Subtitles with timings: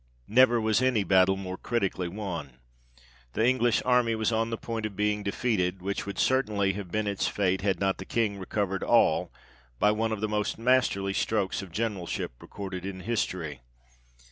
[0.27, 2.53] Never was any battle more critically won.
[3.33, 7.05] The English army was on the point of being defeated, which would certainly have been
[7.05, 9.31] its fate, had not the King recovered all,
[9.77, 13.61] by one of the most masterly strokes of generalship recorded in history.